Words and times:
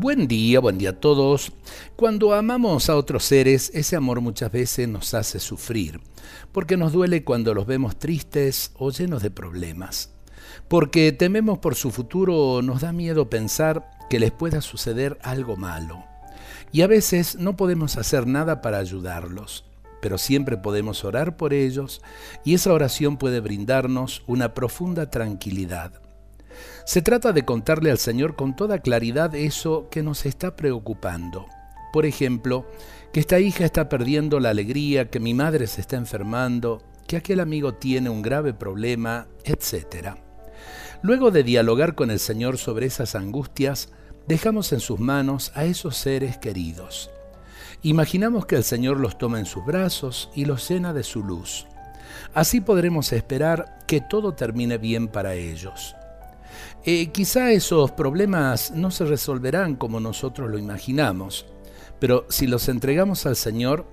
Buen 0.00 0.28
día, 0.28 0.60
buen 0.60 0.78
día 0.78 0.90
a 0.90 1.00
todos. 1.00 1.50
Cuando 1.96 2.32
amamos 2.32 2.88
a 2.88 2.94
otros 2.94 3.24
seres, 3.24 3.72
ese 3.74 3.96
amor 3.96 4.20
muchas 4.20 4.52
veces 4.52 4.88
nos 4.88 5.12
hace 5.12 5.40
sufrir, 5.40 5.98
porque 6.52 6.76
nos 6.76 6.92
duele 6.92 7.24
cuando 7.24 7.52
los 7.52 7.66
vemos 7.66 7.98
tristes 7.98 8.70
o 8.78 8.92
llenos 8.92 9.24
de 9.24 9.32
problemas, 9.32 10.14
porque 10.68 11.10
tememos 11.10 11.58
por 11.58 11.74
su 11.74 11.90
futuro 11.90 12.36
o 12.36 12.62
nos 12.62 12.82
da 12.82 12.92
miedo 12.92 13.28
pensar 13.28 13.90
que 14.08 14.20
les 14.20 14.30
pueda 14.30 14.60
suceder 14.60 15.18
algo 15.20 15.56
malo. 15.56 16.04
Y 16.70 16.82
a 16.82 16.86
veces 16.86 17.34
no 17.34 17.56
podemos 17.56 17.96
hacer 17.96 18.28
nada 18.28 18.62
para 18.62 18.78
ayudarlos, 18.78 19.64
pero 20.00 20.16
siempre 20.16 20.56
podemos 20.56 21.02
orar 21.02 21.36
por 21.36 21.52
ellos 21.52 22.02
y 22.44 22.54
esa 22.54 22.72
oración 22.72 23.16
puede 23.16 23.40
brindarnos 23.40 24.22
una 24.28 24.54
profunda 24.54 25.10
tranquilidad. 25.10 26.07
Se 26.84 27.02
trata 27.02 27.32
de 27.32 27.44
contarle 27.44 27.90
al 27.90 27.98
Señor 27.98 28.36
con 28.36 28.56
toda 28.56 28.80
claridad 28.80 29.34
eso 29.34 29.88
que 29.90 30.02
nos 30.02 30.26
está 30.26 30.56
preocupando. 30.56 31.46
Por 31.92 32.06
ejemplo, 32.06 32.66
que 33.12 33.20
esta 33.20 33.40
hija 33.40 33.64
está 33.64 33.88
perdiendo 33.88 34.40
la 34.40 34.50
alegría, 34.50 35.10
que 35.10 35.20
mi 35.20 35.34
madre 35.34 35.66
se 35.66 35.80
está 35.80 35.96
enfermando, 35.96 36.82
que 37.06 37.16
aquel 37.16 37.40
amigo 37.40 37.74
tiene 37.74 38.10
un 38.10 38.22
grave 38.22 38.52
problema, 38.52 39.26
etc. 39.44 40.16
Luego 41.02 41.30
de 41.30 41.42
dialogar 41.42 41.94
con 41.94 42.10
el 42.10 42.18
Señor 42.18 42.58
sobre 42.58 42.86
esas 42.86 43.14
angustias, 43.14 43.90
dejamos 44.26 44.72
en 44.72 44.80
sus 44.80 45.00
manos 45.00 45.52
a 45.54 45.64
esos 45.64 45.96
seres 45.96 46.36
queridos. 46.36 47.10
Imaginamos 47.82 48.46
que 48.46 48.56
el 48.56 48.64
Señor 48.64 48.98
los 48.98 49.16
toma 49.16 49.38
en 49.38 49.46
sus 49.46 49.64
brazos 49.64 50.30
y 50.34 50.44
los 50.44 50.68
llena 50.68 50.92
de 50.92 51.04
su 51.04 51.22
luz. 51.22 51.66
Así 52.34 52.60
podremos 52.60 53.12
esperar 53.12 53.78
que 53.86 54.00
todo 54.00 54.34
termine 54.34 54.78
bien 54.78 55.08
para 55.08 55.34
ellos. 55.34 55.94
Eh, 56.84 57.08
quizá 57.08 57.52
esos 57.52 57.90
problemas 57.92 58.70
no 58.72 58.90
se 58.90 59.04
resolverán 59.04 59.76
como 59.76 60.00
nosotros 60.00 60.50
lo 60.50 60.58
imaginamos, 60.58 61.46
pero 61.98 62.26
si 62.28 62.46
los 62.46 62.68
entregamos 62.68 63.26
al 63.26 63.36
Señor, 63.36 63.86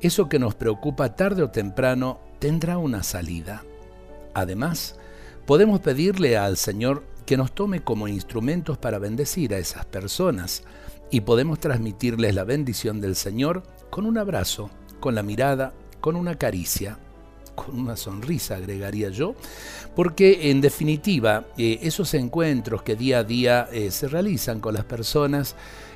eso 0.00 0.28
que 0.28 0.38
nos 0.38 0.54
preocupa 0.54 1.14
tarde 1.14 1.42
o 1.42 1.50
temprano 1.50 2.20
tendrá 2.38 2.78
una 2.78 3.02
salida. 3.02 3.64
Además, 4.34 4.96
podemos 5.46 5.80
pedirle 5.80 6.36
al 6.36 6.56
Señor 6.56 7.04
que 7.26 7.36
nos 7.36 7.52
tome 7.52 7.84
como 7.84 8.08
instrumentos 8.08 8.78
para 8.78 8.98
bendecir 8.98 9.54
a 9.54 9.58
esas 9.58 9.84
personas 9.84 10.64
y 11.10 11.20
podemos 11.20 11.60
transmitirles 11.60 12.34
la 12.34 12.44
bendición 12.44 13.00
del 13.00 13.16
Señor 13.16 13.62
con 13.90 14.06
un 14.06 14.18
abrazo, 14.18 14.70
con 14.98 15.14
la 15.14 15.22
mirada, 15.22 15.72
con 16.00 16.16
una 16.16 16.36
caricia 16.36 16.98
con 17.54 17.78
una 17.78 17.96
sonrisa, 17.96 18.56
agregaría 18.56 19.08
yo, 19.08 19.34
porque 19.94 20.50
en 20.50 20.60
definitiva 20.60 21.46
eh, 21.56 21.78
esos 21.82 22.14
encuentros 22.14 22.82
que 22.82 22.96
día 22.96 23.18
a 23.18 23.24
día 23.24 23.68
eh, 23.72 23.90
se 23.90 24.08
realizan 24.08 24.60
con 24.60 24.74
las 24.74 24.84
personas 24.84 25.54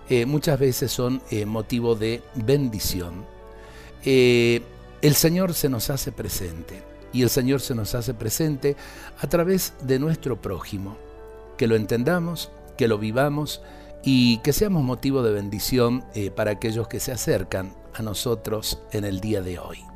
eh, 0.09 0.25
muchas 0.25 0.59
veces 0.59 0.93
son 0.93 1.21
motivo 1.47 1.97
de 1.97 2.23
bendición. 2.37 3.27
el 4.05 5.15
Señor 5.15 5.53
se 5.53 5.69
nos 5.69 5.91
hace 5.91 6.13
presente 6.13 6.81
y 7.13 7.23
el 7.23 7.31
Señor 7.31 7.61
se 7.61 7.75
nos 7.75 7.95
hace 7.97 8.15
presente 8.15 8.77
a 9.19 9.27
través 9.27 9.75
de 9.83 9.99
nuestro 9.99 10.41
prójimo, 10.41 10.97
que 11.57 11.67
lo 11.67 11.75
entendamos, 11.75 12.53
que 12.79 12.87
lo 12.87 12.99
vivamos 12.99 13.63
y 14.05 14.39
que 14.39 14.53
seamos 14.53 14.85
motivo 14.85 15.25
de 15.25 15.33
bendición 15.33 16.05
para 16.37 16.53
aquellos 16.53 16.87
que 16.87 17.01
se 17.01 17.11
acercan 17.11 17.75
a 17.95 18.03
nosotros 18.03 18.79
en 18.93 19.05
el 19.05 19.21
día 19.21 19.43
de 19.43 19.59
hoy. 19.59 19.96